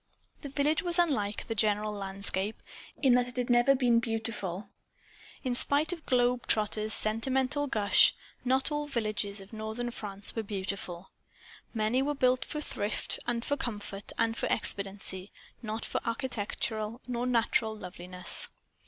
[0.41, 2.63] The village was unlike the general landscape,
[3.03, 4.67] in that it had never been beautiful.
[5.43, 11.11] In spite of globe trotters' sentimental gush, not all villages of northern France were beautiful.
[11.71, 17.27] Many were built for thrift and for comfort and for expediency; not for architectural or
[17.27, 18.47] natural loveliness.